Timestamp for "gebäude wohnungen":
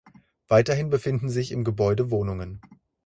1.63-2.59